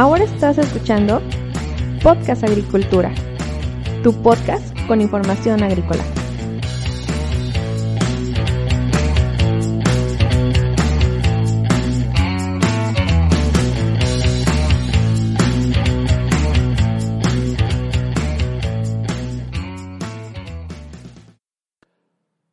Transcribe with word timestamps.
Ahora 0.00 0.22
estás 0.22 0.56
escuchando 0.58 1.20
Podcast 2.04 2.44
Agricultura, 2.44 3.12
tu 4.04 4.12
podcast 4.22 4.64
con 4.86 5.00
información 5.00 5.60
agrícola. 5.64 6.04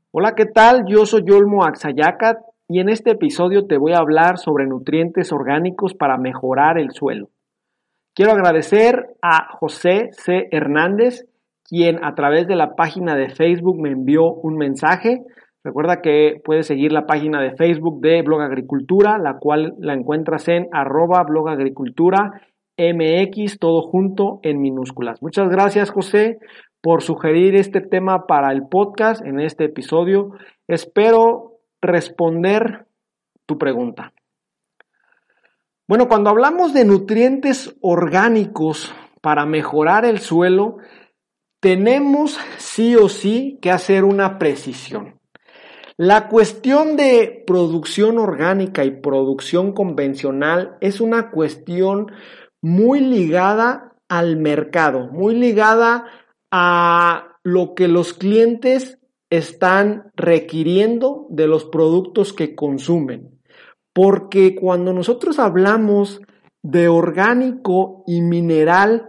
Hola, 0.09 0.34
¿qué 0.34 0.48
tal? 0.48 0.85
Yo 0.88 1.05
soy 1.05 1.23
Yolmo 1.27 1.63
Axayacat 1.63 2.39
y 2.67 2.80
en 2.80 2.89
este 2.89 3.12
episodio 3.12 3.67
te 3.67 3.77
voy 3.77 3.93
a 3.93 3.99
hablar 3.99 4.39
sobre 4.39 4.66
nutrientes 4.66 5.31
orgánicos 5.31 5.93
para 5.93 6.17
mejorar 6.17 6.80
el 6.80 6.89
suelo. 6.89 7.30
Quiero 8.15 8.31
agradecer 8.31 9.07
a 9.21 9.49
José 9.57 10.07
C. 10.11 10.47
Hernández, 10.49 11.25
quien 11.65 12.01
a 12.01 12.15
través 12.15 12.47
de 12.47 12.55
la 12.55 12.73
página 12.75 13.13
de 13.17 13.27
Facebook 13.27 13.77
me 13.77 13.89
envió 13.91 14.31
un 14.31 14.55
mensaje. 14.55 15.19
Recuerda 15.65 15.99
que 16.01 16.35
puedes 16.41 16.65
seguir 16.65 16.93
la 16.93 17.07
página 17.07 17.41
de 17.41 17.57
Facebook 17.57 17.99
de 17.99 18.21
Blog 18.21 18.39
Agricultura, 18.39 19.17
la 19.17 19.38
cual 19.38 19.73
la 19.79 19.93
encuentras 19.93 20.47
en 20.47 20.67
arroba 20.71 21.23
Blog 21.27 21.49
Agricultura 21.49 22.41
MX, 22.77 23.59
todo 23.59 23.81
junto 23.81 24.39
en 24.43 24.61
minúsculas. 24.61 25.21
Muchas 25.21 25.49
gracias, 25.49 25.89
José, 25.89 26.38
por 26.81 27.02
sugerir 27.02 27.55
este 27.55 27.81
tema 27.81 28.27
para 28.27 28.53
el 28.53 28.61
podcast 28.69 29.25
en 29.25 29.41
este 29.41 29.66
episodio. 29.66 30.29
Espero 30.69 31.52
responder 31.81 32.85
tu 33.45 33.57
pregunta. 33.57 34.13
Bueno, 35.88 36.08
cuando 36.08 36.31
hablamos 36.31 36.73
de 36.73 36.83
nutrientes 36.83 37.75
orgánicos 37.80 38.91
para 39.22 39.45
mejorar 39.45 40.03
el 40.03 40.19
suelo, 40.19 40.78
tenemos 41.61 42.39
sí 42.58 42.95
o 42.95 43.08
sí 43.08 43.59
que 43.61 43.69
hacer 43.69 44.03
una 44.03 44.39
precisión. 44.39 45.19
La 45.95 46.28
cuestión 46.28 46.97
de 46.97 47.44
producción 47.45 48.17
orgánica 48.17 48.83
y 48.83 49.00
producción 49.00 49.73
convencional 49.73 50.75
es 50.81 51.02
una 51.02 51.30
cuestión 51.30 52.11
muy 52.61 53.00
ligada 53.00 53.94
al 54.09 54.38
mercado, 54.38 55.08
muy 55.11 55.36
ligada 55.36 56.06
a 56.52 57.38
lo 57.44 57.75
que 57.75 57.88
los 57.88 58.13
clientes 58.13 58.97
están 59.30 60.11
requiriendo 60.16 61.28
de 61.30 61.47
los 61.47 61.66
productos 61.66 62.33
que 62.33 62.56
consumen. 62.56 63.34
Porque 63.95 64.55
cuando 64.55 64.91
nosotros 64.91 65.39
hablamos 65.39 66.21
de 66.61 66.89
orgánico 66.89 68.03
y 68.05 68.19
mineral 68.19 69.07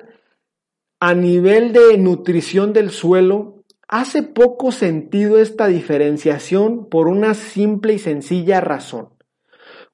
a 1.01 1.13
nivel 1.13 1.73
de 1.73 1.99
nutrición 1.99 2.73
del 2.73 2.91
suelo, 2.91 3.65
hace 3.89 4.23
poco 4.23 4.71
sentido 4.71 5.39
esta 5.39 5.67
diferenciación 5.67 6.89
por 6.89 7.09
una 7.09 7.35
simple 7.35 7.95
y 7.95 7.99
sencilla 7.99 8.61
razón. 8.61 9.09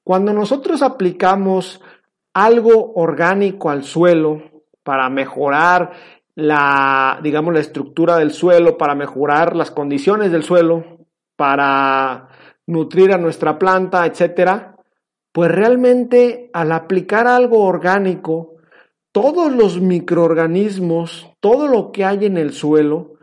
Cuando 0.03 0.31
nosotros 0.31 0.83
aplicamos 0.83 1.81
algo 2.35 2.93
orgánico 2.93 3.71
al 3.71 3.83
suelo 3.83 4.43
para 4.83 5.09
mejorar 5.09 5.93
la, 6.35 7.19
digamos, 7.23 7.51
la 7.51 7.61
estructura 7.61 8.17
del 8.17 8.29
suelo, 8.29 8.77
para 8.77 8.93
mejorar 8.93 9.55
las 9.55 9.71
condiciones 9.71 10.31
del 10.31 10.43
suelo, 10.43 10.99
para 11.35 12.27
nutrir 12.67 13.11
a 13.11 13.17
nuestra 13.17 13.57
planta, 13.57 14.05
etcétera, 14.05 14.72
pues 15.33 15.51
realmente 15.51 16.49
al 16.53 16.71
aplicar 16.71 17.27
algo 17.27 17.65
orgánico, 17.65 18.55
todos 19.11 19.51
los 19.51 19.81
microorganismos, 19.81 21.31
todo 21.39 21.67
lo 21.67 21.91
que 21.91 22.05
hay 22.05 22.25
en 22.25 22.37
el 22.37 22.53
suelo, 22.53 23.15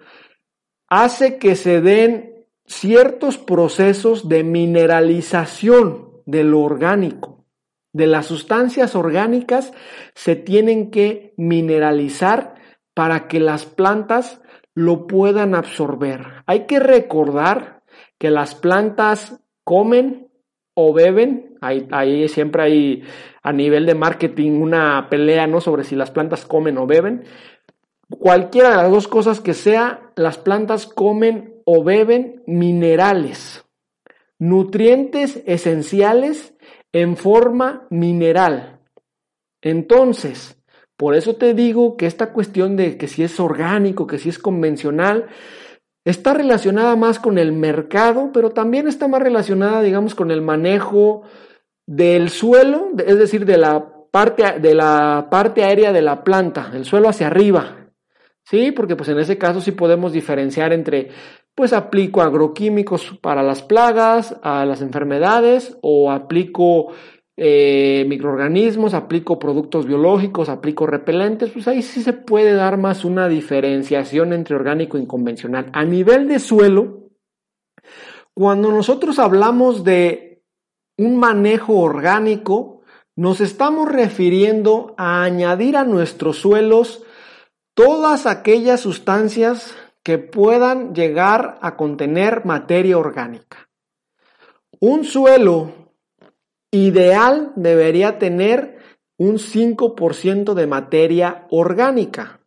hace 0.88 1.38
que 1.38 1.56
se 1.56 1.80
den 1.80 2.46
ciertos 2.66 3.38
procesos 3.38 4.28
de 4.28 4.44
mineralización 4.44 6.10
de 6.26 6.44
lo 6.44 6.60
orgánico. 6.60 7.44
De 7.92 8.06
las 8.06 8.26
sustancias 8.26 8.94
orgánicas 8.94 9.72
se 10.14 10.36
tienen 10.36 10.90
que 10.90 11.32
mineralizar 11.36 12.54
para 12.94 13.28
que 13.28 13.40
las 13.40 13.66
plantas 13.66 14.40
lo 14.74 15.06
puedan 15.06 15.54
absorber. 15.54 16.42
Hay 16.46 16.66
que 16.66 16.78
recordar 16.78 17.82
que 18.18 18.30
las 18.30 18.54
plantas 18.54 19.40
comen 19.64 20.28
o 20.74 20.92
beben, 20.92 21.49
ahí, 21.60 22.28
siempre 22.28 22.62
hay 22.62 23.02
a 23.42 23.52
nivel 23.52 23.86
de 23.86 23.94
marketing 23.94 24.60
una 24.60 25.08
pelea 25.08 25.46
¿no? 25.46 25.60
sobre 25.60 25.84
si 25.84 25.96
las 25.96 26.10
plantas 26.10 26.44
comen 26.44 26.78
o 26.78 26.86
beben. 26.86 27.24
Cualquiera 28.08 28.70
de 28.70 28.76
las 28.76 28.90
dos 28.90 29.08
cosas 29.08 29.40
que 29.40 29.54
sea, 29.54 30.12
las 30.16 30.38
plantas 30.38 30.86
comen 30.86 31.54
o 31.64 31.84
beben 31.84 32.42
minerales, 32.46 33.64
nutrientes 34.38 35.42
esenciales 35.46 36.54
en 36.92 37.16
forma 37.16 37.86
mineral. 37.90 38.80
Entonces, 39.62 40.60
por 40.96 41.14
eso 41.14 41.36
te 41.36 41.54
digo 41.54 41.96
que 41.96 42.06
esta 42.06 42.32
cuestión 42.32 42.76
de 42.76 42.96
que 42.98 43.06
si 43.06 43.22
es 43.22 43.38
orgánico, 43.38 44.06
que 44.06 44.18
si 44.18 44.28
es 44.28 44.38
convencional, 44.38 45.28
está 46.04 46.34
relacionada 46.34 46.96
más 46.96 47.18
con 47.18 47.38
el 47.38 47.52
mercado, 47.52 48.30
pero 48.32 48.50
también 48.50 48.88
está 48.88 49.08
más 49.08 49.22
relacionada, 49.22 49.82
digamos, 49.82 50.14
con 50.14 50.30
el 50.30 50.42
manejo 50.42 51.22
del 51.86 52.28
suelo, 52.30 52.88
es 52.98 53.18
decir, 53.18 53.44
de 53.44 53.58
la 53.58 53.84
parte, 54.10 54.58
de 54.60 54.74
la 54.74 55.28
parte 55.30 55.64
aérea 55.64 55.92
de 55.92 56.02
la 56.02 56.22
planta, 56.24 56.70
el 56.74 56.84
suelo 56.84 57.08
hacia 57.08 57.28
arriba. 57.28 57.76
Sí, 58.44 58.72
porque 58.72 58.96
pues 58.96 59.08
en 59.08 59.18
ese 59.18 59.38
caso 59.38 59.60
sí 59.60 59.72
podemos 59.72 60.12
diferenciar 60.12 60.72
entre, 60.72 61.10
pues 61.54 61.72
aplico 61.72 62.20
agroquímicos 62.22 63.18
para 63.20 63.42
las 63.42 63.62
plagas, 63.62 64.36
a 64.42 64.64
las 64.64 64.82
enfermedades, 64.82 65.78
o 65.82 66.10
aplico 66.10 66.88
eh, 67.36 68.04
microorganismos, 68.08 68.92
aplico 68.92 69.38
productos 69.38 69.86
biológicos, 69.86 70.48
aplico 70.48 70.86
repelentes, 70.86 71.50
pues 71.50 71.68
ahí 71.68 71.80
sí 71.80 72.02
se 72.02 72.12
puede 72.12 72.52
dar 72.52 72.76
más 72.76 73.04
una 73.04 73.28
diferenciación 73.28 74.32
entre 74.32 74.56
orgánico 74.56 74.98
y 74.98 75.06
convencional. 75.06 75.70
A 75.72 75.84
nivel 75.84 76.28
de 76.28 76.38
suelo, 76.38 77.08
cuando 78.34 78.70
nosotros 78.70 79.18
hablamos 79.18 79.84
de 79.84 80.29
un 81.00 81.16
manejo 81.16 81.78
orgánico, 81.78 82.82
nos 83.16 83.40
estamos 83.40 83.90
refiriendo 83.90 84.94
a 84.98 85.22
añadir 85.22 85.78
a 85.78 85.84
nuestros 85.84 86.36
suelos 86.36 87.02
todas 87.72 88.26
aquellas 88.26 88.80
sustancias 88.80 89.74
que 90.02 90.18
puedan 90.18 90.94
llegar 90.94 91.58
a 91.62 91.76
contener 91.76 92.44
materia 92.44 92.98
orgánica. 92.98 93.70
Un 94.78 95.04
suelo 95.04 95.72
ideal 96.70 97.52
debería 97.56 98.18
tener 98.18 98.76
un 99.16 99.38
5% 99.38 100.52
de 100.52 100.66
materia 100.66 101.46
orgánica. 101.48 102.40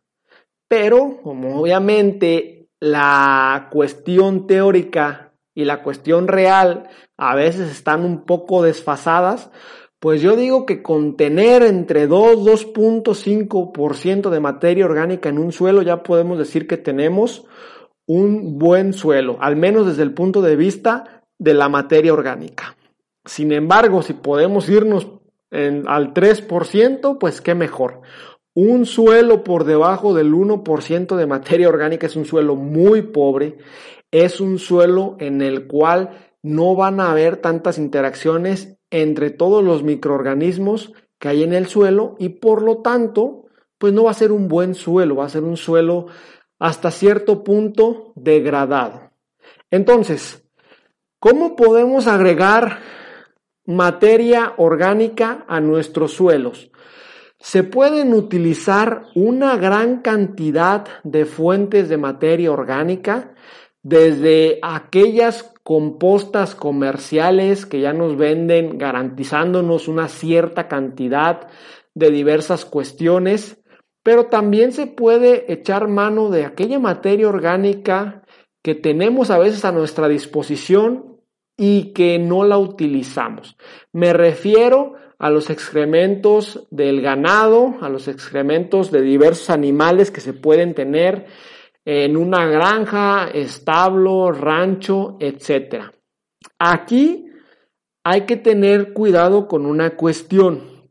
Pero, 0.68 1.20
como 1.24 1.60
obviamente 1.60 2.68
la 2.78 3.68
cuestión 3.72 4.46
teórica 4.46 5.33
y 5.54 5.64
la 5.64 5.82
cuestión 5.82 6.28
real 6.28 6.88
a 7.16 7.34
veces 7.34 7.70
están 7.70 8.04
un 8.04 8.24
poco 8.24 8.62
desfasadas, 8.62 9.50
pues 10.00 10.20
yo 10.20 10.36
digo 10.36 10.66
que 10.66 10.82
contener 10.82 11.62
entre 11.62 12.06
2, 12.06 12.44
2.5% 12.74 14.28
de 14.28 14.40
materia 14.40 14.84
orgánica 14.84 15.28
en 15.28 15.38
un 15.38 15.52
suelo 15.52 15.82
ya 15.82 16.02
podemos 16.02 16.38
decir 16.38 16.66
que 16.66 16.76
tenemos 16.76 17.46
un 18.06 18.58
buen 18.58 18.92
suelo, 18.92 19.38
al 19.40 19.56
menos 19.56 19.86
desde 19.86 20.02
el 20.02 20.12
punto 20.12 20.42
de 20.42 20.56
vista 20.56 21.24
de 21.38 21.54
la 21.54 21.68
materia 21.68 22.12
orgánica. 22.12 22.76
Sin 23.24 23.52
embargo, 23.52 24.02
si 24.02 24.12
podemos 24.12 24.68
irnos 24.68 25.08
al 25.50 26.12
3%, 26.12 27.18
pues 27.18 27.40
qué 27.40 27.54
mejor. 27.54 28.02
Un 28.54 28.86
suelo 28.86 29.42
por 29.42 29.64
debajo 29.64 30.14
del 30.14 30.32
1% 30.32 31.16
de 31.16 31.26
materia 31.26 31.68
orgánica 31.68 32.06
es 32.06 32.16
un 32.16 32.24
suelo 32.24 32.56
muy 32.56 33.02
pobre, 33.02 33.56
es 34.22 34.40
un 34.40 34.58
suelo 34.58 35.16
en 35.18 35.42
el 35.42 35.66
cual 35.66 36.30
no 36.42 36.74
van 36.74 37.00
a 37.00 37.10
haber 37.10 37.38
tantas 37.38 37.78
interacciones 37.78 38.76
entre 38.90 39.30
todos 39.30 39.62
los 39.62 39.82
microorganismos 39.82 40.92
que 41.18 41.28
hay 41.28 41.42
en 41.42 41.52
el 41.52 41.66
suelo 41.66 42.16
y 42.18 42.30
por 42.30 42.62
lo 42.62 42.78
tanto, 42.78 43.46
pues 43.78 43.92
no 43.92 44.04
va 44.04 44.10
a 44.10 44.14
ser 44.14 44.32
un 44.32 44.48
buen 44.48 44.74
suelo, 44.74 45.16
va 45.16 45.26
a 45.26 45.30
ser 45.30 45.42
un 45.42 45.56
suelo 45.56 46.06
hasta 46.58 46.90
cierto 46.90 47.44
punto 47.44 48.12
degradado. 48.14 49.10
Entonces, 49.70 50.44
¿cómo 51.18 51.56
podemos 51.56 52.06
agregar 52.06 52.80
materia 53.66 54.54
orgánica 54.58 55.44
a 55.48 55.60
nuestros 55.60 56.12
suelos. 56.12 56.70
Se 57.38 57.62
pueden 57.62 58.14
utilizar 58.14 59.06
una 59.14 59.56
gran 59.56 60.00
cantidad 60.00 60.86
de 61.02 61.24
fuentes 61.24 61.88
de 61.88 61.96
materia 61.96 62.52
orgánica, 62.52 63.34
desde 63.84 64.58
aquellas 64.62 65.54
compostas 65.62 66.54
comerciales 66.54 67.66
que 67.66 67.80
ya 67.80 67.92
nos 67.92 68.16
venden 68.16 68.78
garantizándonos 68.78 69.88
una 69.88 70.08
cierta 70.08 70.68
cantidad 70.68 71.48
de 71.94 72.10
diversas 72.10 72.64
cuestiones, 72.64 73.62
pero 74.02 74.26
también 74.26 74.72
se 74.72 74.86
puede 74.86 75.52
echar 75.52 75.86
mano 75.86 76.30
de 76.30 76.44
aquella 76.44 76.78
materia 76.78 77.28
orgánica 77.28 78.22
que 78.62 78.74
tenemos 78.74 79.30
a 79.30 79.38
veces 79.38 79.64
a 79.66 79.72
nuestra 79.72 80.08
disposición 80.08 81.18
y 81.56 81.92
que 81.92 82.18
no 82.18 82.44
la 82.44 82.58
utilizamos. 82.58 83.56
Me 83.92 84.14
refiero 84.14 84.94
a 85.18 85.28
los 85.30 85.50
excrementos 85.50 86.66
del 86.70 87.02
ganado, 87.02 87.76
a 87.82 87.90
los 87.90 88.08
excrementos 88.08 88.90
de 88.90 89.02
diversos 89.02 89.50
animales 89.50 90.10
que 90.10 90.20
se 90.20 90.32
pueden 90.32 90.74
tener 90.74 91.26
en 91.84 92.16
una 92.16 92.46
granja, 92.46 93.28
establo, 93.28 94.32
rancho, 94.32 95.16
etc. 95.20 95.92
Aquí 96.58 97.26
hay 98.04 98.22
que 98.22 98.36
tener 98.36 98.92
cuidado 98.92 99.48
con 99.48 99.66
una 99.66 99.96
cuestión. 99.96 100.88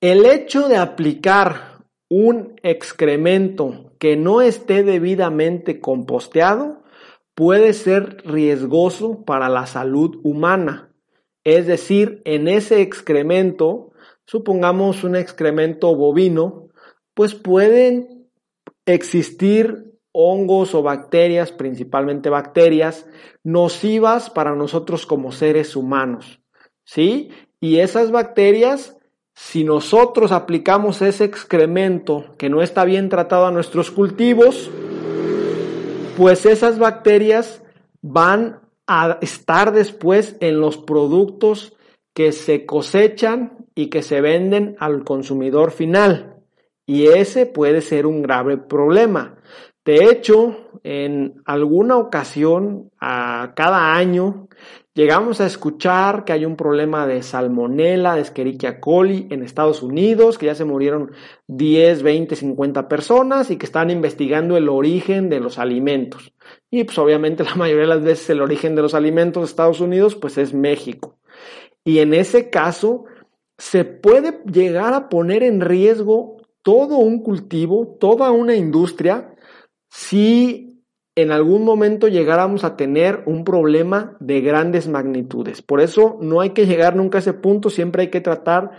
El 0.00 0.26
hecho 0.26 0.68
de 0.68 0.76
aplicar 0.76 1.84
un 2.08 2.56
excremento 2.62 3.92
que 3.98 4.16
no 4.16 4.42
esté 4.42 4.82
debidamente 4.82 5.80
composteado 5.80 6.82
puede 7.34 7.72
ser 7.72 8.22
riesgoso 8.24 9.24
para 9.24 9.48
la 9.48 9.66
salud 9.66 10.20
humana. 10.22 10.94
Es 11.42 11.66
decir, 11.66 12.22
en 12.24 12.48
ese 12.48 12.80
excremento, 12.80 13.92
supongamos 14.26 15.04
un 15.04 15.16
excremento 15.16 15.94
bovino, 15.96 16.68
pues 17.14 17.34
pueden 17.34 18.13
existir 18.86 19.92
hongos 20.12 20.74
o 20.74 20.82
bacterias, 20.82 21.50
principalmente 21.50 22.30
bacterias, 22.30 23.06
nocivas 23.42 24.30
para 24.30 24.54
nosotros 24.54 25.06
como 25.06 25.32
seres 25.32 25.76
humanos. 25.76 26.40
¿Sí? 26.84 27.30
Y 27.60 27.78
esas 27.78 28.10
bacterias, 28.10 28.96
si 29.34 29.64
nosotros 29.64 30.32
aplicamos 30.32 31.02
ese 31.02 31.24
excremento 31.24 32.34
que 32.38 32.50
no 32.50 32.62
está 32.62 32.84
bien 32.84 33.08
tratado 33.08 33.46
a 33.46 33.50
nuestros 33.50 33.90
cultivos, 33.90 34.70
pues 36.16 36.46
esas 36.46 36.78
bacterias 36.78 37.62
van 38.02 38.60
a 38.86 39.18
estar 39.22 39.72
después 39.72 40.36
en 40.40 40.60
los 40.60 40.76
productos 40.76 41.72
que 42.14 42.32
se 42.32 42.66
cosechan 42.66 43.66
y 43.74 43.88
que 43.88 44.02
se 44.02 44.20
venden 44.20 44.76
al 44.78 45.04
consumidor 45.04 45.72
final. 45.72 46.33
Y 46.86 47.06
ese 47.06 47.46
puede 47.46 47.80
ser 47.80 48.06
un 48.06 48.22
grave 48.22 48.58
problema. 48.58 49.36
De 49.84 50.06
hecho, 50.06 50.70
en 50.82 51.42
alguna 51.44 51.98
ocasión, 51.98 52.90
a 52.98 53.52
cada 53.54 53.94
año, 53.94 54.48
llegamos 54.94 55.42
a 55.42 55.46
escuchar 55.46 56.24
que 56.24 56.32
hay 56.32 56.46
un 56.46 56.56
problema 56.56 57.06
de 57.06 57.22
salmonella, 57.22 58.14
de 58.14 58.22
Escherichia 58.22 58.80
coli 58.80 59.26
en 59.30 59.42
Estados 59.42 59.82
Unidos, 59.82 60.38
que 60.38 60.46
ya 60.46 60.54
se 60.54 60.64
murieron 60.64 61.12
10, 61.48 62.02
20, 62.02 62.34
50 62.34 62.88
personas 62.88 63.50
y 63.50 63.56
que 63.56 63.66
están 63.66 63.90
investigando 63.90 64.56
el 64.56 64.70
origen 64.70 65.28
de 65.28 65.40
los 65.40 65.58
alimentos. 65.58 66.32
Y 66.70 66.84
pues 66.84 66.98
obviamente 66.98 67.44
la 67.44 67.54
mayoría 67.54 67.82
de 67.82 67.88
las 67.88 68.02
veces 68.02 68.30
el 68.30 68.40
origen 68.40 68.74
de 68.74 68.82
los 68.82 68.94
alimentos 68.94 69.42
de 69.42 69.46
Estados 69.46 69.80
Unidos 69.80 70.16
pues 70.16 70.38
es 70.38 70.54
México. 70.54 71.18
Y 71.84 71.98
en 71.98 72.14
ese 72.14 72.48
caso 72.48 73.04
se 73.58 73.84
puede 73.84 74.40
llegar 74.50 74.94
a 74.94 75.10
poner 75.10 75.42
en 75.42 75.60
riesgo 75.60 76.38
todo 76.64 76.96
un 76.96 77.22
cultivo, 77.22 77.96
toda 78.00 78.32
una 78.32 78.56
industria, 78.56 79.36
si 79.90 80.82
en 81.14 81.30
algún 81.30 81.62
momento 81.62 82.08
llegáramos 82.08 82.64
a 82.64 82.74
tener 82.76 83.22
un 83.26 83.44
problema 83.44 84.16
de 84.18 84.40
grandes 84.40 84.88
magnitudes. 84.88 85.62
Por 85.62 85.80
eso 85.80 86.18
no 86.20 86.40
hay 86.40 86.50
que 86.50 86.66
llegar 86.66 86.96
nunca 86.96 87.18
a 87.18 87.20
ese 87.20 87.34
punto, 87.34 87.70
siempre 87.70 88.02
hay 88.02 88.10
que 88.10 88.20
tratar 88.20 88.72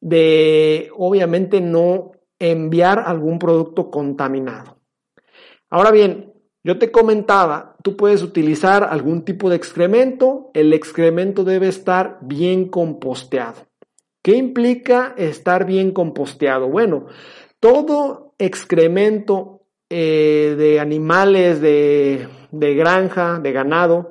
de, 0.00 0.90
obviamente, 0.96 1.60
no 1.60 2.12
enviar 2.38 2.98
algún 2.98 3.38
producto 3.38 3.90
contaminado. 3.90 4.78
Ahora 5.70 5.90
bien, 5.90 6.32
yo 6.64 6.78
te 6.78 6.90
comentaba, 6.90 7.76
tú 7.82 7.96
puedes 7.96 8.22
utilizar 8.22 8.82
algún 8.82 9.24
tipo 9.24 9.50
de 9.50 9.56
excremento, 9.56 10.50
el 10.54 10.72
excremento 10.72 11.44
debe 11.44 11.68
estar 11.68 12.18
bien 12.22 12.68
composteado. 12.68 13.66
¿Qué 14.26 14.34
implica 14.34 15.14
estar 15.16 15.66
bien 15.66 15.92
composteado? 15.92 16.66
Bueno, 16.66 17.06
todo 17.60 18.34
excremento 18.38 19.60
eh, 19.88 20.56
de 20.58 20.80
animales 20.80 21.60
de, 21.60 22.26
de 22.50 22.74
granja, 22.74 23.38
de 23.38 23.52
ganado, 23.52 24.10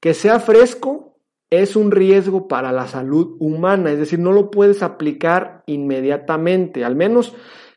que 0.00 0.14
sea 0.14 0.40
fresco 0.40 1.16
es 1.48 1.76
un 1.76 1.92
riesgo 1.92 2.48
para 2.48 2.72
la 2.72 2.88
salud 2.88 3.36
humana, 3.38 3.92
es 3.92 4.00
decir, 4.00 4.18
no 4.18 4.32
lo 4.32 4.50
puedes 4.50 4.82
aplicar 4.82 5.62
inmediatamente, 5.66 6.84
al 6.84 6.96
menos 6.96 7.32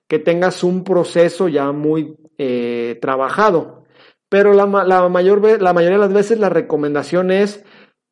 que 0.08 0.18
tengas 0.18 0.64
un 0.64 0.84
proceso 0.84 1.50
ya 1.50 1.72
muy 1.72 2.18
eh, 2.40 2.98
trabajado. 3.00 3.84
Pero 4.28 4.54
la, 4.54 4.66
la, 4.86 5.08
mayor, 5.08 5.62
la 5.62 5.74
mayoría 5.74 6.00
de 6.00 6.04
las 6.04 6.14
veces 6.14 6.40
la 6.40 6.50
recomendación 6.50 7.30
es, 7.30 7.64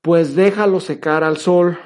pues 0.04 0.36
déjalo 0.36 0.80
secar 0.80 1.24
al 1.24 1.38
sol, 1.38 1.80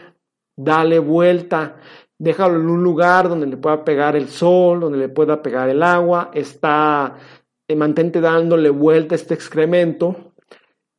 dale 0.58 1.00
vuelta, 1.00 1.78
déjalo 2.18 2.60
en 2.60 2.70
un 2.70 2.84
lugar 2.84 3.30
donde 3.30 3.48
le 3.48 3.58
pueda 3.58 3.86
pegar 3.86 4.16
el 4.16 4.28
sol, 4.28 4.80
donde 4.80 4.98
le 4.98 5.10
pueda 5.10 5.42
pegar 5.42 5.70
el 5.70 5.84
agua, 5.84 6.32
está 6.34 7.16
eh, 7.68 7.76
mantente 7.76 8.20
dándole 8.20 8.70
vuelta 8.70 9.16
a 9.16 9.18
este 9.18 9.36
excremento 9.36 10.34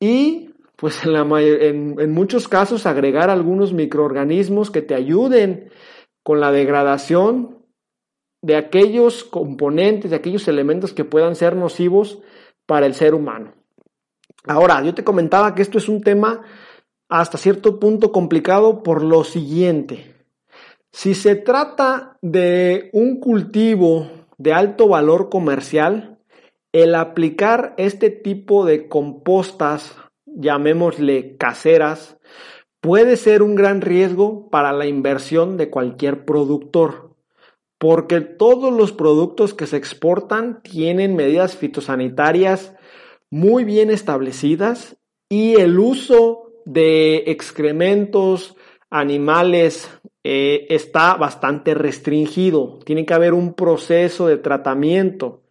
y 0.01 0.55
pues 0.77 1.05
en, 1.05 1.13
la 1.13 1.23
en, 1.43 1.97
en 1.99 2.13
muchos 2.13 2.47
casos 2.47 2.87
agregar 2.87 3.31
algunos 3.31 3.73
microorganismos 3.73 4.71
que 4.71 4.81
te 4.81 4.95
ayuden 4.95 5.71
con 6.23 6.41
la 6.41 6.53
degradación 6.53 7.59
de 8.43 8.55
aquellos 8.55 9.25
componentes, 9.25 10.11
de 10.11 10.17
aquellos 10.17 10.47
elementos 10.47 10.93
que 10.93 11.05
puedan 11.05 11.35
ser 11.35 11.57
nocivos 11.57 12.21
para 12.67 12.87
el 12.87 12.95
ser 12.95 13.15
humano. 13.15 13.55
Ahora, 14.47 14.83
yo 14.83 14.95
te 14.95 15.03
comentaba 15.03 15.55
que 15.55 15.63
esto 15.63 15.79
es 15.79 15.89
un 15.89 16.01
tema 16.01 16.43
hasta 17.09 17.39
cierto 17.39 17.81
punto 17.81 18.13
complicado 18.13 18.83
por 18.83 19.03
lo 19.03 19.25
siguiente. 19.25 20.15
Si 20.93 21.15
se 21.15 21.37
trata 21.37 22.19
de 22.23 22.91
un 22.93 23.21
cultivo 23.21 24.11
de 24.37 24.53
alto 24.53 24.89
valor 24.89 25.29
comercial, 25.29 26.19
el 26.73 26.95
aplicar 26.95 27.75
este 27.79 28.11
tipo 28.11 28.65
de 28.65 28.89
compostas, 28.89 29.97
llamémosle 30.27 31.37
caseras, 31.37 32.19
puede 32.81 33.17
ser 33.17 33.43
un 33.43 33.55
gran 33.55 33.81
riesgo 33.81 34.49
para 34.51 34.73
la 34.73 34.87
inversión 34.87 35.57
de 35.57 35.71
cualquier 35.71 36.25
productor, 36.25 37.17
porque 37.79 38.21
todos 38.21 38.73
los 38.73 38.93
productos 38.93 39.55
que 39.55 39.67
se 39.67 39.77
exportan 39.77 40.63
tienen 40.63 41.17
medidas 41.17 41.57
fitosanitarias 41.57 42.75
muy 43.31 43.65
bien 43.65 43.91
establecidas 43.91 44.97
y 45.29 45.61
el 45.61 45.79
uso 45.79 46.48
de 46.69 47.25
excrementos 47.29 48.55
animales 48.91 49.91
eh, 50.23 50.67
está 50.69 51.15
bastante 51.15 51.73
restringido. 51.73 52.79
Tiene 52.85 53.07
que 53.07 53.15
haber 53.15 53.33
un 53.33 53.55
proceso 53.55 54.27
de 54.27 54.37
tratamiento. 54.37 55.45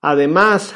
Además, 0.00 0.74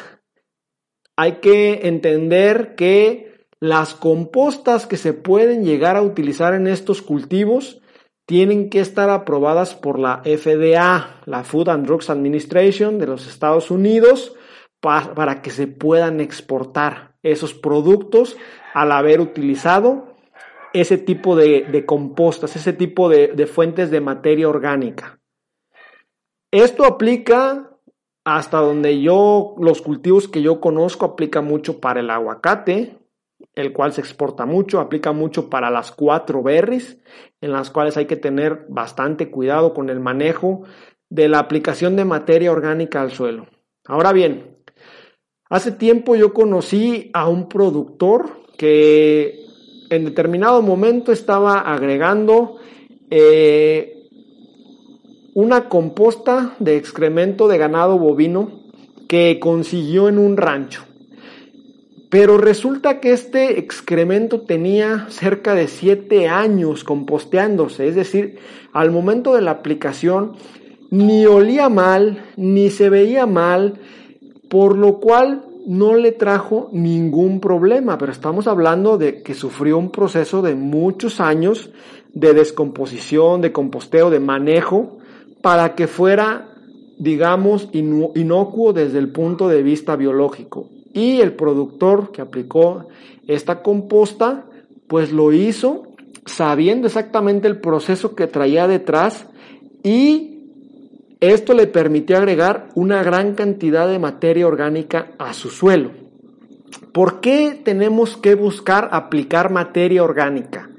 hay 1.17 1.33
que 1.33 1.85
entender 1.87 2.75
que 2.75 3.45
las 3.59 3.93
compostas 3.93 4.87
que 4.87 4.95
se 4.95 5.11
pueden 5.11 5.65
llegar 5.65 5.97
a 5.97 6.01
utilizar 6.01 6.53
en 6.53 6.67
estos 6.67 7.01
cultivos 7.01 7.81
tienen 8.25 8.69
que 8.69 8.79
estar 8.79 9.09
aprobadas 9.09 9.75
por 9.75 9.99
la 9.99 10.21
FDA, 10.23 11.19
la 11.25 11.43
Food 11.43 11.67
and 11.67 11.85
Drugs 11.85 12.09
Administration 12.09 12.99
de 12.99 13.07
los 13.07 13.27
Estados 13.27 13.69
Unidos, 13.69 14.33
para, 14.79 15.41
que 15.41 15.49
se 15.49 15.67
puedan 15.67 16.21
exportar 16.21 17.15
esos 17.21 17.53
productos 17.53 18.37
al 18.73 18.91
haber 18.91 19.21
utilizado 19.21 20.15
ese 20.73 20.97
tipo 20.97 21.35
de, 21.35 21.83
compostas, 21.85 22.55
ese 22.55 22.73
tipo 22.73 23.09
de 23.09 23.47
fuentes 23.47 23.91
de 23.91 24.01
materia 24.01 24.49
orgánica. 24.49 25.19
Esto 26.51 26.85
aplica 26.85 27.73
hasta 28.23 28.59
donde 28.59 29.01
yo, 29.01 29.55
los 29.57 29.81
cultivos 29.81 30.27
que 30.27 30.41
yo 30.41 30.61
conozco 30.61 31.05
aplica 31.05 31.41
mucho 31.41 31.79
para 31.79 31.99
el 31.99 32.09
aguacate, 32.09 32.99
el 33.55 33.73
cual 33.73 33.91
se 33.91 34.01
exporta 34.01 34.45
mucho, 34.45 34.79
aplica 34.79 35.11
mucho 35.11 35.49
para 35.49 35.71
las 35.71 35.91
cuatro 35.91 36.43
berries, 36.43 37.01
en 37.41 37.51
las 37.51 37.71
cuales 37.71 37.97
hay 37.97 38.05
que 38.05 38.15
tener 38.15 38.65
bastante 38.69 39.31
cuidado 39.31 39.73
con 39.73 39.89
el 39.89 39.99
manejo 39.99 40.61
de 41.09 41.27
la 41.27 41.39
aplicación 41.39 41.95
de 41.95 42.05
materia 42.05 42.51
orgánica 42.51 43.01
al 43.01 43.11
suelo. 43.11 43.47
Ahora 43.85 44.13
bien, 44.13 44.57
hace 45.49 45.71
tiempo 45.71 46.15
yo 46.15 46.33
conocí 46.33 47.09
a 47.13 47.27
un 47.27 47.49
productor 47.49 48.42
que 48.57 49.45
en 49.89 50.05
determinado 50.05 50.61
momento 50.61 51.11
estaba 51.11 51.59
agregando 51.59 52.57
eh, 53.09 54.07
una 55.33 55.69
composta 55.69 56.55
de 56.59 56.77
excremento 56.77 57.47
de 57.47 57.57
ganado 57.57 57.97
bovino 57.97 58.63
que 59.07 59.39
consiguió 59.39 60.09
en 60.09 60.17
un 60.17 60.37
rancho. 60.37 60.85
Pero 62.09 62.37
resulta 62.37 62.99
que 62.99 63.11
este 63.11 63.59
excremento 63.59 64.41
tenía 64.41 65.07
cerca 65.09 65.55
de 65.55 65.67
7 65.67 66.27
años 66.27 66.83
composteándose, 66.83 67.87
es 67.87 67.95
decir, 67.95 68.37
al 68.71 68.91
momento 68.91 69.33
de 69.33 69.41
la 69.41 69.51
aplicación 69.51 70.33
ni 70.91 71.25
olía 71.25 71.69
mal, 71.69 72.23
ni 72.37 72.69
se 72.69 72.91
veía 72.91 73.25
mal, 73.25 73.79
por 74.47 74.77
lo 74.77 74.99
cual 74.99 75.43
no 75.65 75.95
le 75.95 76.11
trajo 76.11 76.69
ningún 76.71 77.39
problema, 77.39 77.97
pero 77.97 78.11
estamos 78.11 78.47
hablando 78.47 78.97
de 78.97 79.21
que 79.23 79.33
sufrió 79.33 79.77
un 79.77 79.91
proceso 79.91 80.41
de 80.41 80.55
muchos 80.55 81.19
años 81.19 81.71
de 82.13 82.33
descomposición, 82.33 83.41
de 83.41 83.51
composteo, 83.51 84.09
de 84.09 84.19
manejo, 84.19 84.97
para 85.41 85.75
que 85.75 85.87
fuera, 85.87 86.49
digamos, 86.97 87.69
inocuo 87.73 88.73
desde 88.73 88.99
el 88.99 89.11
punto 89.11 89.47
de 89.47 89.63
vista 89.63 89.95
biológico. 89.95 90.69
Y 90.93 91.21
el 91.21 91.33
productor 91.33 92.11
que 92.11 92.21
aplicó 92.21 92.87
esta 93.27 93.61
composta, 93.61 94.45
pues 94.87 95.11
lo 95.11 95.33
hizo 95.33 95.87
sabiendo 96.25 96.87
exactamente 96.87 97.47
el 97.47 97.59
proceso 97.59 98.15
que 98.15 98.27
traía 98.27 98.67
detrás 98.67 99.27
y 99.83 100.32
esto 101.31 101.53
le 101.53 101.67
permitió 101.67 102.17
agregar 102.17 102.69
una 102.75 103.03
gran 103.03 103.33
cantidad 103.33 103.87
de 103.87 103.99
materia 103.99 104.47
orgánica 104.47 105.11
a 105.17 105.33
su 105.33 105.49
suelo. 105.49 105.91
¿Por 106.91 107.21
qué 107.21 107.59
tenemos 107.63 108.17
que 108.17 108.35
buscar 108.35 108.89
aplicar 108.91 109.51
materia 109.51 110.03
orgánica? 110.03 110.69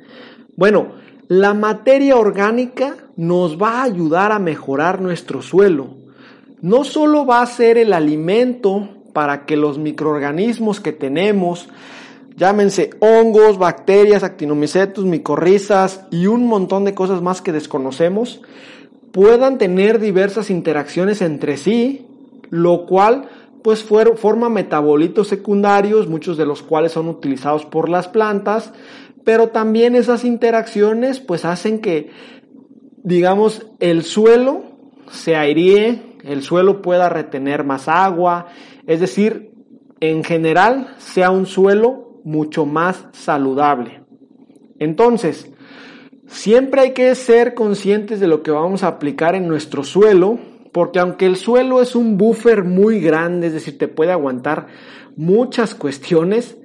Bueno, 0.57 0.93
la 1.29 1.55
materia 1.55 2.17
orgánica 2.17 2.97
nos 3.17 3.61
va 3.61 3.81
a 3.81 3.85
ayudar 3.85 4.33
a 4.33 4.39
mejorar 4.39 5.01
nuestro 5.01 5.41
suelo. 5.41 5.97
No 6.61 6.85
solo 6.85 7.25
va 7.25 7.41
a 7.41 7.47
ser 7.47 7.79
el 7.79 7.93
alimento 7.93 8.89
para 9.13 9.47
que 9.47 9.57
los 9.57 9.79
microorganismos 9.79 10.81
que 10.81 10.93
tenemos, 10.93 11.69
llámense 12.37 12.91
hongos, 13.01 13.59
bacterias, 13.59 14.23
actinomicetus, 14.25 15.05
micorrizas 15.05 16.05
y 16.11 16.27
un 16.27 16.47
montón 16.47 16.85
de 16.85 16.95
cosas 16.95 17.23
más 17.23 17.41
que 17.41 17.53
desconocemos, 17.53 18.43
puedan 19.15 19.59
tener 19.59 20.01
diversas 20.01 20.51
interacciones 20.51 21.23
entre 21.23 21.57
sí, 21.57 22.05
lo 22.51 22.85
cual 22.85 23.29
pues 23.63 23.85
forma 23.85 24.49
metabolitos 24.49 25.29
secundarios, 25.29 26.09
muchos 26.09 26.37
de 26.37 26.45
los 26.45 26.65
cuales 26.65 26.91
son 26.91 27.07
utilizados 27.09 27.65
por 27.65 27.89
las 27.89 28.09
plantas, 28.09 28.73
pero 29.23 29.51
también 29.51 29.95
esas 29.95 30.25
interacciones 30.25 31.21
pues 31.21 31.45
hacen 31.45 31.79
que, 31.79 32.11
digamos, 33.05 33.69
el 33.79 34.03
suelo 34.03 34.65
se 35.13 35.37
airíe, 35.37 36.19
el 36.25 36.43
suelo 36.43 36.83
pueda 36.83 37.09
retener 37.09 37.63
más 37.63 37.87
agua, 37.87 38.49
es 38.89 38.99
decir, 38.99 39.53
en 40.01 40.25
general 40.25 40.93
sea 40.99 41.31
un 41.31 41.47
suelo 41.47 42.21
mucho 42.25 42.67
más 42.67 43.07
saludable. 43.13 44.03
Entonces, 44.81 45.54
Siempre 46.27 46.81
hay 46.81 46.93
que 46.93 47.15
ser 47.15 47.55
conscientes 47.55 48.19
de 48.21 48.27
lo 48.27 48.43
que 48.43 48.51
vamos 48.51 48.83
a 48.83 48.89
aplicar 48.89 49.35
en 49.35 49.47
nuestro 49.47 49.85
suelo, 49.85 50.39
porque 50.73 50.99
aunque 50.99 51.27
el 51.27 51.37
suelo 51.37 51.83
es 51.83 51.95
un 51.95 52.17
buffer 52.17 52.65
muy 52.65 53.01
grande, 53.01 53.49
es 53.49 53.53
decir, 53.53 53.79
te 53.79 53.89
puede 53.89 54.13
aguantar 54.13 54.67
muchas 55.17 55.75
cuestiones, 55.75 56.57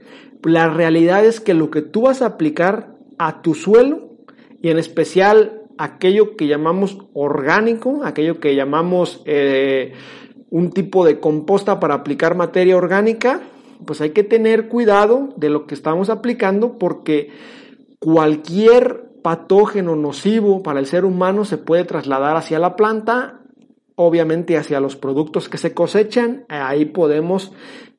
la 0.44 0.70
realidad 0.70 1.26
es 1.26 1.40
que 1.40 1.54
lo 1.54 1.70
que 1.70 1.82
tú 1.82 2.04
vas 2.04 2.22
a 2.22 2.28
aplicar 2.28 2.96
a 3.18 3.42
tu 3.42 3.54
suelo, 3.54 4.10
y 4.62 4.70
en 4.70 4.78
especial 4.78 5.62
aquello 5.78 6.36
que 6.36 6.48
llamamos 6.48 6.98
orgánico, 7.14 8.02
aquello 8.04 8.40
que 8.40 8.56
llamamos 8.56 9.22
eh, 9.26 9.94
un 10.50 10.72
tipo 10.72 11.06
de 11.06 11.20
composta 11.20 11.80
para 11.80 11.96
aplicar 11.96 12.36
materia 12.36 12.76
orgánica, 12.76 13.42
pues 13.86 14.02
hay 14.02 14.10
que 14.10 14.24
tener 14.24 14.68
cuidado 14.68 15.30
de 15.38 15.50
lo 15.50 15.68
que 15.68 15.76
estamos 15.76 16.10
aplicando 16.10 16.78
porque 16.78 17.30
cualquier 18.00 19.09
patógeno 19.22 19.96
nocivo 19.96 20.64
para 20.64 20.80
el 20.80 20.86
ser 20.86 21.06
humano 21.06 21.46
se 21.46 21.58
puede 21.58 21.84
trasladar 21.84 22.38
hacia 22.38 22.60
la 22.60 22.76
planta, 22.76 23.42
obviamente 23.96 24.58
hacia 24.58 24.80
los 24.80 24.96
productos 24.96 25.50
que 25.50 25.58
se 25.58 25.74
cosechan, 25.74 26.46
ahí 26.50 26.86
podemos 26.86 27.52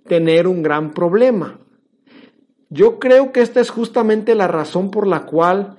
tener 0.06 0.46
un 0.46 0.62
gran 0.62 0.92
problema. 0.92 1.60
Yo 2.68 2.98
creo 2.98 3.32
que 3.32 3.40
esta 3.40 3.60
es 3.60 3.70
justamente 3.70 4.34
la 4.34 4.48
razón 4.48 4.90
por 4.90 5.06
la 5.06 5.26
cual 5.26 5.76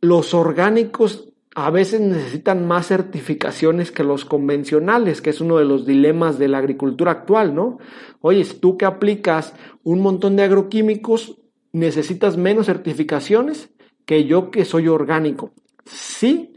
los 0.00 0.34
orgánicos 0.34 1.30
a 1.54 1.70
veces 1.70 2.00
necesitan 2.00 2.66
más 2.66 2.86
certificaciones 2.86 3.90
que 3.90 4.04
los 4.04 4.24
convencionales, 4.24 5.20
que 5.20 5.30
es 5.30 5.40
uno 5.40 5.58
de 5.58 5.64
los 5.64 5.84
dilemas 5.84 6.38
de 6.38 6.48
la 6.48 6.58
agricultura 6.58 7.12
actual, 7.12 7.54
¿no? 7.54 7.78
Oye, 8.20 8.44
tú 8.60 8.78
que 8.78 8.84
aplicas 8.84 9.54
un 9.82 10.00
montón 10.00 10.36
de 10.36 10.44
agroquímicos, 10.44 11.38
necesitas 11.72 12.36
menos 12.36 12.66
certificaciones 12.66 13.69
que 14.10 14.24
yo 14.24 14.50
que 14.50 14.64
soy 14.64 14.88
orgánico. 14.88 15.52
Sí, 15.84 16.52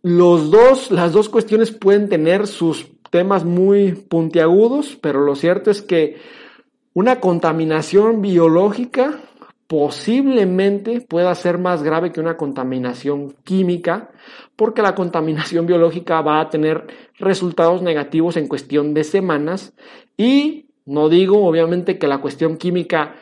los 0.00 0.50
dos, 0.50 0.90
las 0.90 1.12
dos 1.12 1.28
cuestiones 1.28 1.72
pueden 1.72 2.08
tener 2.08 2.46
sus 2.46 2.86
temas 3.10 3.44
muy 3.44 3.92
puntiagudos, 3.92 4.96
pero 5.02 5.20
lo 5.20 5.34
cierto 5.34 5.70
es 5.70 5.82
que 5.82 6.16
una 6.94 7.20
contaminación 7.20 8.22
biológica 8.22 9.20
posiblemente 9.66 11.02
pueda 11.02 11.34
ser 11.34 11.58
más 11.58 11.82
grave 11.82 12.12
que 12.12 12.20
una 12.20 12.38
contaminación 12.38 13.34
química, 13.44 14.12
porque 14.56 14.80
la 14.80 14.94
contaminación 14.94 15.66
biológica 15.66 16.22
va 16.22 16.40
a 16.40 16.48
tener 16.48 16.86
resultados 17.18 17.82
negativos 17.82 18.38
en 18.38 18.48
cuestión 18.48 18.94
de 18.94 19.04
semanas 19.04 19.74
y 20.16 20.70
no 20.86 21.10
digo 21.10 21.46
obviamente 21.46 21.98
que 21.98 22.08
la 22.08 22.22
cuestión 22.22 22.56
química 22.56 23.16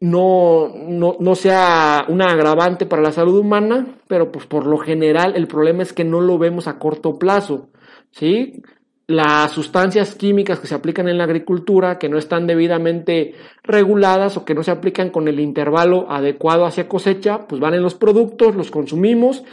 no, 0.00 0.72
no, 1.18 1.34
sea 1.34 2.04
una 2.08 2.26
agravante 2.26 2.86
para 2.86 3.02
la 3.02 3.12
salud 3.12 3.38
humana, 3.38 3.86
pero 4.06 4.30
pues 4.30 4.46
por 4.46 4.66
lo 4.66 4.78
general 4.78 5.34
el 5.36 5.48
problema 5.48 5.82
es 5.82 5.92
que 5.92 6.04
no 6.04 6.20
lo 6.20 6.38
vemos 6.38 6.68
a 6.68 6.78
corto 6.78 7.18
plazo, 7.18 7.70
¿sí? 8.12 8.62
Las 9.08 9.52
sustancias 9.52 10.14
químicas 10.14 10.60
que 10.60 10.66
se 10.66 10.74
aplican 10.74 11.08
en 11.08 11.18
la 11.18 11.24
agricultura, 11.24 11.98
que 11.98 12.08
no 12.08 12.18
están 12.18 12.46
debidamente 12.46 13.34
reguladas 13.64 14.36
o 14.36 14.44
que 14.44 14.54
no 14.54 14.62
se 14.62 14.70
aplican 14.70 15.10
con 15.10 15.26
el 15.28 15.40
intervalo 15.40 16.10
adecuado 16.10 16.66
hacia 16.66 16.88
cosecha, 16.88 17.48
pues 17.48 17.60
van 17.60 17.74
en 17.74 17.82
los 17.82 17.94
productos, 17.94 18.54
los 18.54 18.70
consumimos 18.70 19.44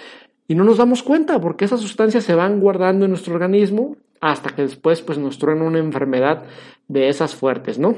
y 0.47 0.55
no 0.55 0.63
nos 0.63 0.77
damos 0.77 1.01
cuenta 1.03 1.39
porque 1.39 1.65
esas 1.65 1.79
sustancias 1.79 2.23
se 2.23 2.35
van 2.35 2.59
guardando 2.59 3.05
en 3.05 3.11
nuestro 3.11 3.33
organismo 3.33 3.95
hasta 4.21 4.49
que 4.49 4.63
después 4.63 5.01
pues 5.01 5.17
nos 5.17 5.39
truena 5.39 5.63
una 5.63 5.79
enfermedad 5.79 6.43
de 6.87 7.09
esas 7.09 7.33
fuertes, 7.33 7.79
¿no? 7.79 7.95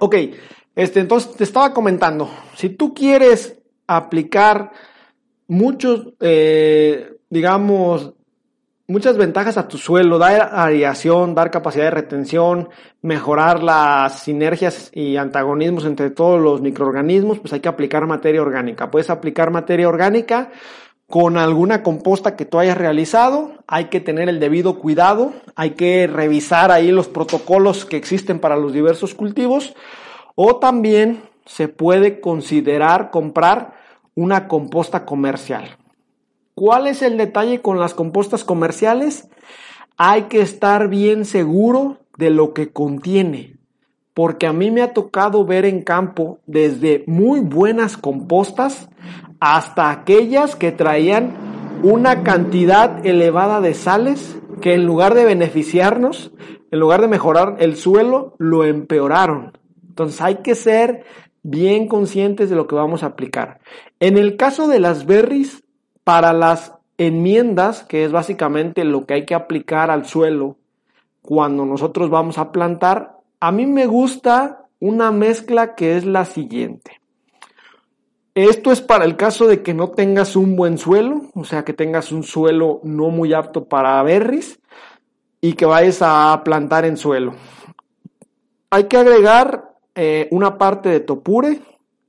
Ok, 0.00 0.16
este, 0.74 1.00
entonces 1.00 1.36
te 1.36 1.44
estaba 1.44 1.72
comentando, 1.72 2.30
si 2.54 2.70
tú 2.70 2.94
quieres 2.94 3.58
aplicar 3.86 4.72
muchos, 5.46 6.14
eh, 6.20 7.16
digamos, 7.28 8.14
muchas 8.86 9.16
ventajas 9.16 9.56
a 9.56 9.68
tu 9.68 9.78
suelo, 9.78 10.18
dar 10.18 10.50
aireación, 10.52 11.34
dar 11.34 11.50
capacidad 11.50 11.84
de 11.84 11.90
retención, 11.90 12.68
mejorar 13.00 13.62
las 13.62 14.20
sinergias 14.20 14.90
y 14.94 15.16
antagonismos 15.16 15.84
entre 15.84 16.10
todos 16.10 16.40
los 16.40 16.60
microorganismos, 16.60 17.38
pues 17.38 17.52
hay 17.52 17.60
que 17.60 17.68
aplicar 17.68 18.06
materia 18.06 18.42
orgánica. 18.42 18.90
Puedes 18.90 19.10
aplicar 19.10 19.50
materia 19.50 19.88
orgánica 19.88 20.50
con 21.06 21.36
alguna 21.36 21.82
composta 21.82 22.36
que 22.36 22.46
tú 22.46 22.58
hayas 22.58 22.78
realizado, 22.78 23.52
hay 23.66 23.86
que 23.86 24.00
tener 24.00 24.30
el 24.30 24.40
debido 24.40 24.78
cuidado, 24.78 25.34
hay 25.54 25.70
que 25.70 26.06
revisar 26.06 26.70
ahí 26.70 26.90
los 26.90 27.08
protocolos 27.08 27.84
que 27.84 27.98
existen 27.98 28.38
para 28.38 28.56
los 28.56 28.72
diversos 28.72 29.14
cultivos 29.14 29.74
o 30.34 30.56
también 30.56 31.22
se 31.46 31.68
puede 31.68 32.20
considerar 32.20 33.10
comprar 33.10 33.74
una 34.14 34.48
composta 34.48 35.04
comercial. 35.04 35.76
¿Cuál 36.54 36.86
es 36.86 37.02
el 37.02 37.16
detalle 37.16 37.60
con 37.60 37.80
las 37.80 37.94
compostas 37.94 38.44
comerciales? 38.44 39.28
Hay 39.96 40.24
que 40.24 40.40
estar 40.40 40.88
bien 40.88 41.24
seguro 41.24 41.98
de 42.18 42.30
lo 42.30 42.52
que 42.52 42.72
contiene, 42.72 43.56
porque 44.14 44.46
a 44.46 44.52
mí 44.52 44.70
me 44.70 44.82
ha 44.82 44.92
tocado 44.92 45.44
ver 45.44 45.64
en 45.64 45.82
campo 45.82 46.40
desde 46.46 47.04
muy 47.06 47.40
buenas 47.40 47.96
compostas 47.96 48.88
hasta 49.40 49.90
aquellas 49.90 50.54
que 50.56 50.72
traían 50.72 51.32
una 51.82 52.22
cantidad 52.22 53.04
elevada 53.04 53.60
de 53.60 53.74
sales 53.74 54.38
que 54.60 54.74
en 54.74 54.86
lugar 54.86 55.14
de 55.14 55.24
beneficiarnos, 55.24 56.32
en 56.70 56.78
lugar 56.78 57.00
de 57.00 57.08
mejorar 57.08 57.56
el 57.58 57.76
suelo, 57.76 58.34
lo 58.38 58.64
empeoraron. 58.64 59.52
Entonces 59.92 60.22
hay 60.22 60.36
que 60.36 60.54
ser 60.54 61.04
bien 61.42 61.86
conscientes 61.86 62.48
de 62.48 62.56
lo 62.56 62.66
que 62.66 62.74
vamos 62.74 63.02
a 63.02 63.08
aplicar. 63.08 63.60
En 64.00 64.16
el 64.16 64.38
caso 64.38 64.68
de 64.68 64.80
las 64.80 65.04
berries, 65.04 65.62
para 66.02 66.32
las 66.32 66.72
enmiendas, 66.96 67.84
que 67.84 68.06
es 68.06 68.10
básicamente 68.10 68.84
lo 68.84 69.04
que 69.04 69.12
hay 69.12 69.26
que 69.26 69.34
aplicar 69.34 69.90
al 69.90 70.06
suelo 70.06 70.56
cuando 71.20 71.66
nosotros 71.66 72.08
vamos 72.08 72.38
a 72.38 72.52
plantar, 72.52 73.18
a 73.38 73.52
mí 73.52 73.66
me 73.66 73.84
gusta 73.84 74.64
una 74.80 75.12
mezcla 75.12 75.74
que 75.74 75.98
es 75.98 76.06
la 76.06 76.24
siguiente. 76.24 77.02
Esto 78.34 78.72
es 78.72 78.80
para 78.80 79.04
el 79.04 79.16
caso 79.16 79.46
de 79.46 79.62
que 79.62 79.74
no 79.74 79.90
tengas 79.90 80.36
un 80.36 80.56
buen 80.56 80.78
suelo, 80.78 81.20
o 81.34 81.44
sea, 81.44 81.66
que 81.66 81.74
tengas 81.74 82.12
un 82.12 82.22
suelo 82.22 82.80
no 82.82 83.10
muy 83.10 83.34
apto 83.34 83.66
para 83.66 84.02
berries 84.02 84.58
y 85.42 85.52
que 85.52 85.66
vayas 85.66 85.98
a 86.00 86.40
plantar 86.44 86.86
en 86.86 86.96
suelo. 86.96 87.34
Hay 88.70 88.84
que 88.84 88.96
agregar 88.96 89.71
eh, 89.94 90.28
una 90.30 90.58
parte 90.58 90.88
de 90.88 91.00
topure, 91.00 91.60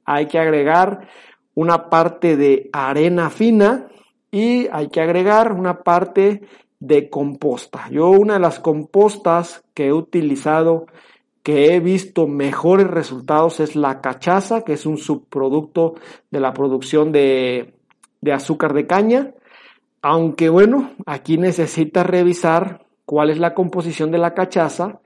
hay 0.06 0.28
que 0.28 0.40
agregar 0.40 1.08
una 1.56 1.90
parte 1.90 2.38
de 2.38 2.70
arena 2.74 3.30
fina 3.30 3.88
y 4.32 4.68
hay 4.72 4.90
que 4.90 5.02
agregar 5.02 5.54
una 5.54 5.84
parte 5.84 6.42
de 6.80 7.10
composta. 7.10 7.88
Yo 7.92 8.10
una 8.10 8.34
de 8.34 8.40
las 8.40 8.60
compostas 8.60 9.63
que 9.74 9.88
he 9.88 9.94
utilizado, 9.94 10.88
que 11.44 11.74
he 11.74 11.80
visto 11.80 12.28
mejores 12.28 12.88
resultados 12.88 13.60
es 13.60 13.75
la 13.75 14.02
cachaza, 14.02 14.63
que 14.63 14.74
es 14.74 14.86
un 14.86 14.98
subproducto 14.98 15.96
de 16.32 16.40
la 16.40 16.54
producción 16.54 17.12
de, 17.12 17.74
de 18.22 18.34
azúcar 18.34 18.74
de 18.74 18.88
caña. 18.88 19.34
Aunque 20.02 20.50
bueno, 20.50 20.92
aquí 21.06 21.38
necesita 21.38 22.04
revisar 22.04 22.86
cuál 23.06 23.30
es 23.30 23.40
la 23.40 23.54
composición 23.54 24.12
de 24.12 24.18
la 24.18 24.34
cachaza 24.34 25.02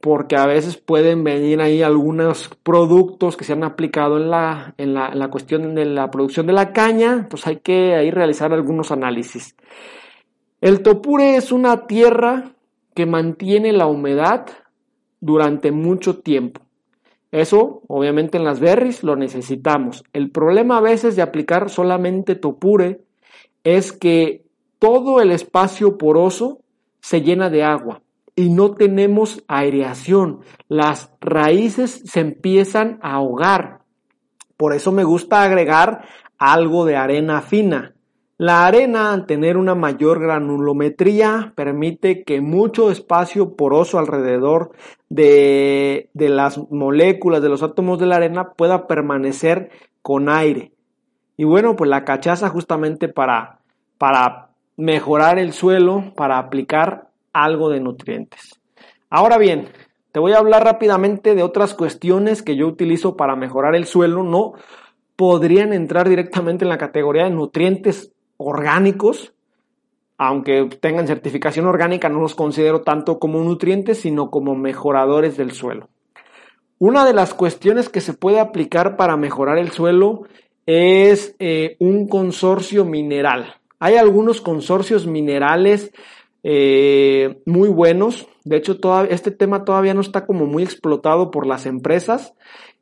porque 0.00 0.36
a 0.36 0.46
veces 0.46 0.76
pueden 0.76 1.24
venir 1.24 1.60
ahí 1.60 1.82
algunos 1.82 2.50
productos 2.62 3.36
que 3.36 3.44
se 3.44 3.54
han 3.54 3.64
aplicado 3.64 4.18
en 4.18 4.30
la, 4.30 4.74
en 4.78 4.94
la, 4.94 5.28
cuestión 5.28 5.74
de 5.74 5.84
la 5.84 6.10
producción 6.10 6.46
de 6.46 6.52
la 6.52 6.72
caña, 6.72 7.26
pues 7.30 7.46
hay 7.46 7.56
que 7.58 7.94
ahí 7.94 8.10
realizar 8.10 8.52
algunos 8.52 8.90
análisis. 8.92 9.56
El 10.60 10.82
topure 10.82 11.36
es 11.36 11.52
una 11.52 11.86
tierra 11.86 12.52
que 12.94 13.06
mantiene 13.06 13.72
la 13.72 13.86
humedad 13.86 14.46
durante 15.20 15.70
mucho 15.70 16.18
tiempo. 16.18 16.60
Eso, 17.32 17.82
obviamente, 17.88 18.38
en 18.38 18.44
las 18.44 18.60
berries 18.60 19.02
lo 19.02 19.16
necesitamos. 19.16 20.04
El 20.12 20.30
problema 20.30 20.78
a 20.78 20.82
veces 20.82 21.16
de 21.16 21.22
aplicar 21.22 21.68
solamente 21.68 22.34
topure 22.34 23.00
es 23.64 23.92
que 23.92 24.44
todo 24.78 25.20
el 25.20 25.32
espacio 25.32 25.98
poroso 25.98 26.60
se 27.00 27.22
llena 27.22 27.50
de 27.50 27.64
agua 27.64 28.02
y 28.36 28.50
no 28.50 28.74
tenemos 28.74 29.42
aireación. 29.48 30.40
Las 30.68 31.10
raíces 31.20 32.02
se 32.04 32.20
empiezan 32.20 32.98
a 33.02 33.14
ahogar. 33.14 33.80
Por 34.58 34.74
eso 34.74 34.92
me 34.92 35.04
gusta 35.04 35.42
agregar 35.42 36.04
algo 36.38 36.84
de 36.84 36.96
arena 36.96 37.40
fina. 37.40 37.94
La 38.38 38.66
arena, 38.66 39.14
al 39.14 39.24
tener 39.24 39.56
una 39.56 39.74
mayor 39.74 40.20
granulometría, 40.20 41.54
permite 41.56 42.22
que 42.22 42.42
mucho 42.42 42.90
espacio 42.90 43.56
poroso 43.56 43.98
alrededor 43.98 44.72
de, 45.08 46.10
de, 46.12 46.28
las 46.28 46.58
moléculas, 46.70 47.40
de 47.40 47.48
los 47.48 47.62
átomos 47.62 47.98
de 47.98 48.04
la 48.04 48.16
arena, 48.16 48.52
pueda 48.52 48.86
permanecer 48.86 49.70
con 50.02 50.28
aire. 50.28 50.72
Y 51.38 51.44
bueno, 51.44 51.76
pues 51.76 51.88
la 51.88 52.04
cachaza 52.04 52.50
justamente 52.50 53.08
para, 53.08 53.60
para 53.96 54.50
mejorar 54.76 55.38
el 55.38 55.54
suelo, 55.54 56.12
para 56.14 56.38
aplicar 56.38 57.08
algo 57.44 57.68
de 57.70 57.80
nutrientes. 57.80 58.60
Ahora 59.10 59.38
bien, 59.38 59.68
te 60.12 60.20
voy 60.20 60.32
a 60.32 60.38
hablar 60.38 60.64
rápidamente 60.64 61.34
de 61.34 61.42
otras 61.42 61.74
cuestiones 61.74 62.42
que 62.42 62.56
yo 62.56 62.66
utilizo 62.66 63.16
para 63.16 63.36
mejorar 63.36 63.74
el 63.74 63.86
suelo. 63.86 64.22
No 64.22 64.54
podrían 65.14 65.72
entrar 65.72 66.08
directamente 66.08 66.64
en 66.64 66.70
la 66.70 66.78
categoría 66.78 67.24
de 67.24 67.30
nutrientes 67.30 68.12
orgánicos, 68.38 69.34
aunque 70.18 70.68
tengan 70.80 71.06
certificación 71.06 71.66
orgánica, 71.66 72.08
no 72.08 72.20
los 72.20 72.34
considero 72.34 72.80
tanto 72.82 73.18
como 73.18 73.42
nutrientes, 73.42 74.00
sino 74.00 74.30
como 74.30 74.54
mejoradores 74.54 75.36
del 75.36 75.52
suelo. 75.52 75.88
Una 76.78 77.04
de 77.04 77.12
las 77.12 77.34
cuestiones 77.34 77.88
que 77.88 78.00
se 78.00 78.14
puede 78.14 78.40
aplicar 78.40 78.96
para 78.96 79.16
mejorar 79.16 79.58
el 79.58 79.70
suelo 79.70 80.22
es 80.66 81.34
eh, 81.38 81.76
un 81.78 82.08
consorcio 82.08 82.84
mineral. 82.84 83.54
Hay 83.78 83.96
algunos 83.96 84.40
consorcios 84.40 85.06
minerales 85.06 85.92
eh, 86.48 87.42
muy 87.44 87.68
buenos. 87.68 88.28
De 88.44 88.56
hecho, 88.56 88.78
este 89.10 89.32
tema 89.32 89.64
todavía 89.64 89.94
no 89.94 90.00
está 90.00 90.26
como 90.26 90.46
muy 90.46 90.62
explotado 90.62 91.32
por 91.32 91.44
las 91.44 91.66
empresas. 91.66 92.34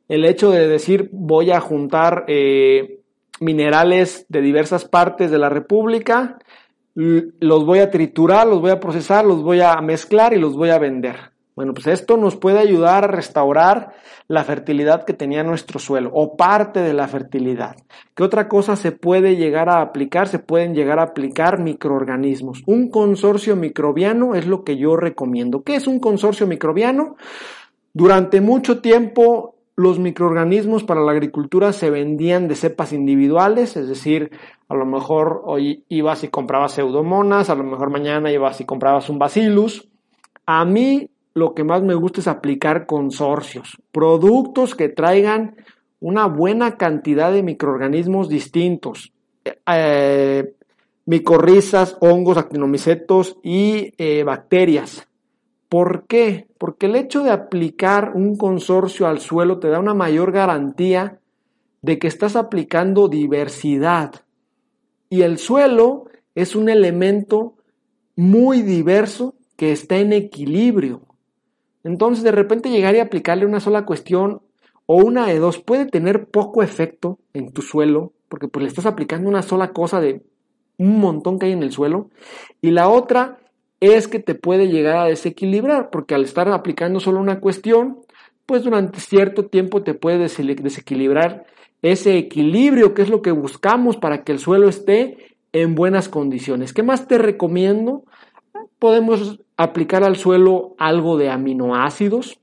El 0.07 0.23
hecho 0.23 0.51
de 0.51 0.67
decir 0.67 1.09
voy 1.11 1.49
a 1.49 1.59
juntar 1.59 2.25
eh, 2.27 2.99
minerales 3.39 4.27
de 4.29 4.41
diversas 4.41 4.85
partes 4.85 5.31
de 5.31 5.39
la 5.39 5.49
República, 5.49 6.37
los 6.93 7.65
voy 7.65 7.79
a 7.79 7.89
triturar, 7.89 8.45
los 8.45 8.61
voy 8.61 8.69
a 8.69 8.79
procesar, 8.79 9.25
los 9.25 9.41
voy 9.41 9.61
a 9.61 9.75
mezclar 9.81 10.33
y 10.33 10.39
los 10.39 10.55
voy 10.55 10.69
a 10.69 10.77
vender. 10.77 11.34
Bueno, 11.55 11.73
pues 11.73 11.87
esto 11.87 12.17
nos 12.17 12.35
puede 12.35 12.59
ayudar 12.59 13.05
a 13.05 13.07
restaurar 13.07 13.93
la 14.27 14.43
fertilidad 14.43 15.05
que 15.05 15.13
tenía 15.13 15.41
nuestro 15.41 15.79
suelo 15.79 16.11
o 16.13 16.35
parte 16.35 16.81
de 16.81 16.93
la 16.93 17.07
fertilidad. 17.07 17.77
¿Qué 18.13 18.23
otra 18.23 18.49
cosa 18.49 18.75
se 18.75 18.91
puede 18.91 19.37
llegar 19.37 19.69
a 19.69 19.81
aplicar? 19.81 20.27
Se 20.27 20.39
pueden 20.39 20.75
llegar 20.75 20.99
a 20.99 21.03
aplicar 21.03 21.59
microorganismos. 21.59 22.61
Un 22.65 22.89
consorcio 22.89 23.55
microbiano 23.55 24.35
es 24.35 24.47
lo 24.47 24.65
que 24.65 24.75
yo 24.75 24.97
recomiendo. 24.97 25.63
¿Qué 25.63 25.75
es 25.75 25.87
un 25.87 25.99
consorcio 25.99 26.45
microbiano? 26.45 27.15
Durante 27.93 28.41
mucho 28.41 28.81
tiempo 28.81 29.55
los 29.77 29.97
microorganismos 29.97 30.83
para 30.83 31.01
la 31.01 31.11
agricultura 31.11 31.71
se 31.71 31.89
vendían 31.89 32.49
de 32.49 32.55
cepas 32.55 32.91
individuales, 32.91 33.77
es 33.77 33.87
decir, 33.87 34.31
a 34.67 34.75
lo 34.75 34.85
mejor 34.85 35.41
hoy 35.45 35.83
ibas 35.89 36.23
y 36.23 36.29
comprabas 36.29 36.73
pseudomonas, 36.73 37.49
a 37.49 37.55
lo 37.55 37.63
mejor 37.63 37.89
mañana 37.89 38.31
ibas 38.31 38.59
y 38.59 38.65
comprabas 38.65 39.09
un 39.09 39.19
bacillus. 39.19 39.87
A 40.45 40.63
mí 40.65 41.09
lo 41.35 41.53
que 41.53 41.65
más 41.65 41.83
me 41.83 41.93
gusta 41.95 42.21
es 42.21 42.27
aplicar 42.27 42.85
consorcios, 42.85 43.77
productos 43.91 44.73
que 44.73 44.87
traigan 44.87 45.57
una 45.99 46.27
buena 46.27 46.77
cantidad 46.77 47.31
de 47.31 47.43
microorganismos 47.43 48.29
distintos, 48.29 49.11
eh, 49.67 50.55
micorrizas, 51.05 51.97
hongos, 51.99 52.37
actinomicetos 52.37 53.37
y 53.43 53.93
eh, 53.97 54.23
bacterias. 54.23 55.07
¿Por 55.67 56.05
qué? 56.07 56.47
Porque 56.57 56.85
el 56.85 56.95
hecho 56.95 57.21
de 57.21 57.31
aplicar 57.31 58.13
un 58.15 58.37
consorcio 58.37 59.05
al 59.05 59.19
suelo 59.19 59.59
te 59.59 59.67
da 59.67 59.79
una 59.79 59.93
mayor 59.93 60.31
garantía 60.31 61.19
de 61.81 61.99
que 61.99 62.07
estás 62.07 62.37
aplicando 62.37 63.09
diversidad. 63.09 64.23
Y 65.09 65.23
el 65.23 65.37
suelo 65.37 66.05
es 66.33 66.55
un 66.55 66.69
elemento 66.69 67.55
muy 68.15 68.61
diverso 68.61 69.35
que 69.57 69.73
está 69.73 69.97
en 69.97 70.13
equilibrio. 70.13 71.01
Entonces, 71.85 72.23
de 72.23 72.31
repente 72.31 72.71
llegar 72.71 72.95
y 72.95 72.99
aplicarle 72.99 73.45
una 73.45 73.59
sola 73.59 73.85
cuestión 73.85 74.41
o 74.87 74.97
una 74.97 75.27
de 75.27 75.39
dos 75.39 75.59
puede 75.59 75.85
tener 75.85 76.25
poco 76.25 76.63
efecto 76.63 77.19
en 77.33 77.53
tu 77.53 77.61
suelo, 77.61 78.11
porque 78.27 78.47
pues 78.47 78.63
le 78.63 78.69
estás 78.69 78.87
aplicando 78.87 79.29
una 79.29 79.43
sola 79.43 79.71
cosa 79.71 80.01
de 80.01 80.23
un 80.77 80.99
montón 80.99 81.37
que 81.37 81.45
hay 81.45 81.51
en 81.51 81.63
el 81.63 81.71
suelo. 81.71 82.09
Y 82.59 82.71
la 82.71 82.89
otra 82.89 83.37
es 83.79 84.07
que 84.07 84.19
te 84.19 84.33
puede 84.33 84.67
llegar 84.67 84.97
a 84.97 85.05
desequilibrar, 85.05 85.91
porque 85.91 86.15
al 86.15 86.23
estar 86.23 86.49
aplicando 86.49 86.99
solo 86.99 87.19
una 87.19 87.39
cuestión, 87.39 87.99
pues 88.47 88.63
durante 88.63 88.99
cierto 88.99 89.45
tiempo 89.45 89.83
te 89.83 89.93
puede 89.93 90.17
desequilibrar 90.17 91.45
ese 91.83 92.17
equilibrio 92.17 92.95
que 92.95 93.03
es 93.03 93.09
lo 93.09 93.21
que 93.21 93.31
buscamos 93.31 93.97
para 93.97 94.23
que 94.23 94.31
el 94.31 94.39
suelo 94.39 94.67
esté 94.67 95.37
en 95.53 95.75
buenas 95.75 96.09
condiciones. 96.09 96.73
¿Qué 96.73 96.81
más 96.81 97.07
te 97.07 97.19
recomiendo? 97.19 98.05
Podemos 98.79 99.39
aplicar 99.57 100.03
al 100.03 100.15
suelo 100.15 100.75
algo 100.77 101.17
de 101.17 101.29
aminoácidos, 101.29 102.39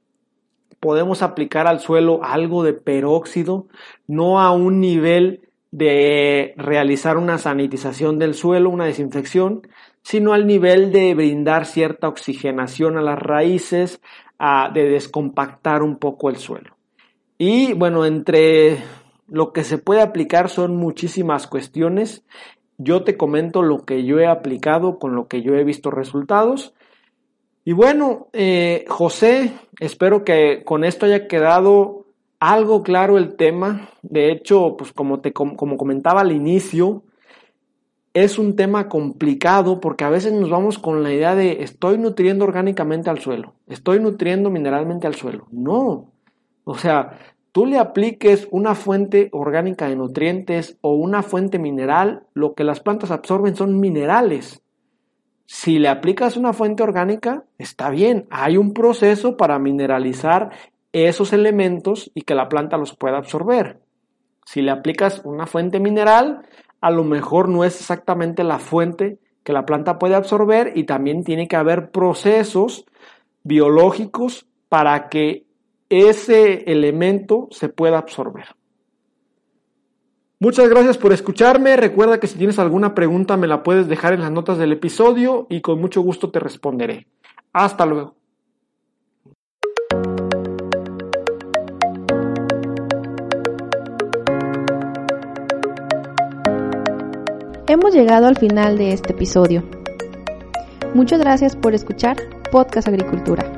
podemos 0.80 1.22
aplicar 1.22 1.66
al 1.66 1.80
suelo 1.80 2.24
algo 2.24 2.64
de 2.64 2.72
peróxido, 2.72 3.66
no 4.06 4.40
a 4.40 4.52
un 4.52 4.80
nivel 4.80 5.48
de 5.70 6.54
realizar 6.56 7.16
una 7.16 7.38
sanitización 7.38 8.18
del 8.18 8.34
suelo, 8.34 8.68
una 8.68 8.84
desinfección, 8.84 9.62
sino 10.02 10.32
al 10.32 10.46
nivel 10.46 10.92
de 10.92 11.14
brindar 11.14 11.66
cierta 11.66 12.08
oxigenación 12.08 12.98
a 12.98 13.02
las 13.02 13.18
raíces, 13.18 14.00
de 14.74 14.88
descompactar 14.88 15.84
un 15.84 15.98
poco 15.98 16.28
el 16.28 16.36
suelo. 16.36 16.76
Y 17.38 17.74
bueno, 17.74 18.04
entre 18.04 18.78
lo 19.28 19.52
que 19.52 19.62
se 19.62 19.78
puede 19.78 20.02
aplicar 20.02 20.48
son 20.48 20.76
muchísimas 20.76 21.46
cuestiones. 21.46 22.24
Yo 22.76 23.04
te 23.04 23.16
comento 23.16 23.62
lo 23.62 23.84
que 23.84 24.04
yo 24.04 24.18
he 24.18 24.26
aplicado 24.26 24.98
con 24.98 25.14
lo 25.14 25.28
que 25.28 25.42
yo 25.42 25.54
he 25.54 25.62
visto 25.62 25.92
resultados 25.92 26.74
y 27.64 27.72
bueno, 27.72 28.28
eh, 28.32 28.84
José, 28.88 29.52
espero 29.80 30.24
que 30.24 30.62
con 30.64 30.84
esto 30.84 31.06
haya 31.06 31.28
quedado 31.28 32.06
algo 32.40 32.82
claro 32.82 33.18
el 33.18 33.36
tema. 33.36 33.88
De 34.02 34.32
hecho, 34.32 34.76
pues 34.76 34.92
como 34.92 35.20
te 35.20 35.32
como 35.32 35.76
comentaba 35.76 36.22
al 36.22 36.32
inicio, 36.32 37.04
es 38.14 38.38
un 38.38 38.56
tema 38.56 38.88
complicado 38.88 39.80
porque 39.80 40.04
a 40.04 40.10
veces 40.10 40.32
nos 40.32 40.50
vamos 40.50 40.78
con 40.78 41.02
la 41.02 41.12
idea 41.12 41.34
de 41.34 41.62
estoy 41.62 41.98
nutriendo 41.98 42.44
orgánicamente 42.44 43.08
al 43.08 43.20
suelo, 43.20 43.54
estoy 43.68 44.00
nutriendo 44.00 44.50
mineralmente 44.50 45.06
al 45.06 45.14
suelo. 45.14 45.46
No. 45.50 46.12
O 46.64 46.76
sea, 46.76 47.18
tú 47.52 47.66
le 47.66 47.78
apliques 47.78 48.48
una 48.50 48.74
fuente 48.74 49.28
orgánica 49.32 49.88
de 49.88 49.96
nutrientes 49.96 50.78
o 50.80 50.94
una 50.94 51.22
fuente 51.22 51.58
mineral, 51.58 52.24
lo 52.34 52.54
que 52.54 52.64
las 52.64 52.80
plantas 52.80 53.10
absorben 53.10 53.56
son 53.56 53.80
minerales. 53.80 54.61
Si 55.54 55.78
le 55.78 55.88
aplicas 55.88 56.38
una 56.38 56.54
fuente 56.54 56.82
orgánica, 56.82 57.44
está 57.58 57.90
bien. 57.90 58.26
Hay 58.30 58.56
un 58.56 58.72
proceso 58.72 59.36
para 59.36 59.58
mineralizar 59.58 60.48
esos 60.92 61.34
elementos 61.34 62.10
y 62.14 62.22
que 62.22 62.34
la 62.34 62.48
planta 62.48 62.78
los 62.78 62.96
pueda 62.96 63.18
absorber. 63.18 63.78
Si 64.46 64.62
le 64.62 64.70
aplicas 64.70 65.20
una 65.26 65.46
fuente 65.46 65.78
mineral, 65.78 66.40
a 66.80 66.90
lo 66.90 67.04
mejor 67.04 67.50
no 67.50 67.64
es 67.64 67.78
exactamente 67.78 68.44
la 68.44 68.58
fuente 68.58 69.18
que 69.44 69.52
la 69.52 69.66
planta 69.66 69.98
puede 69.98 70.14
absorber 70.14 70.72
y 70.74 70.84
también 70.84 71.22
tiene 71.22 71.46
que 71.48 71.56
haber 71.56 71.90
procesos 71.90 72.86
biológicos 73.44 74.46
para 74.70 75.10
que 75.10 75.44
ese 75.90 76.64
elemento 76.72 77.48
se 77.50 77.68
pueda 77.68 77.98
absorber. 77.98 78.46
Muchas 80.42 80.68
gracias 80.68 80.98
por 80.98 81.12
escucharme. 81.12 81.76
Recuerda 81.76 82.18
que 82.18 82.26
si 82.26 82.36
tienes 82.36 82.58
alguna 82.58 82.96
pregunta 82.96 83.36
me 83.36 83.46
la 83.46 83.62
puedes 83.62 83.86
dejar 83.86 84.12
en 84.12 84.22
las 84.22 84.32
notas 84.32 84.58
del 84.58 84.72
episodio 84.72 85.46
y 85.48 85.60
con 85.60 85.80
mucho 85.80 86.00
gusto 86.00 86.32
te 86.32 86.40
responderé. 86.40 87.06
Hasta 87.52 87.86
luego. 87.86 88.16
Hemos 97.68 97.94
llegado 97.94 98.26
al 98.26 98.36
final 98.36 98.76
de 98.76 98.94
este 98.94 99.12
episodio. 99.12 99.62
Muchas 100.92 101.20
gracias 101.20 101.54
por 101.54 101.72
escuchar 101.72 102.16
Podcast 102.50 102.88
Agricultura. 102.88 103.51